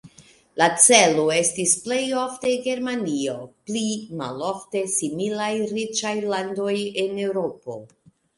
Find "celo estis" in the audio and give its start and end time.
0.83-1.75